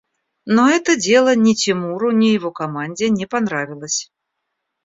[0.45, 4.09] Но это дело ни Тимуру, ни его команде не понравилось.